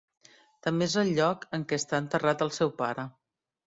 [0.67, 3.11] També és el lloc en què està enterrat el seu pare.